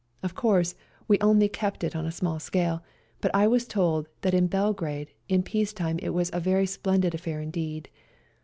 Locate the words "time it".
5.73-6.09